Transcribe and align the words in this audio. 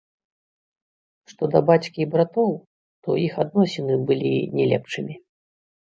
Што 1.31 1.43
да 1.57 1.61
бацькі 1.67 1.99
і 2.05 2.09
братоў, 2.15 2.49
то 3.05 3.09
іх 3.27 3.33
адносіны 3.47 3.93
былі 4.11 4.35
не 4.59 4.65
лепшымі. 4.73 5.15